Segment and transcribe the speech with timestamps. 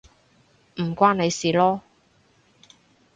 [0.81, 1.79] 唔關你事囉